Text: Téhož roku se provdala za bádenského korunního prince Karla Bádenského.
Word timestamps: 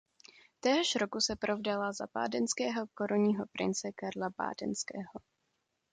Téhož 0.59 0.95
roku 0.95 1.21
se 1.21 1.35
provdala 1.35 1.93
za 1.93 2.07
bádenského 2.13 2.87
korunního 2.95 3.45
prince 3.51 3.91
Karla 3.95 4.29
Bádenského. 4.37 5.11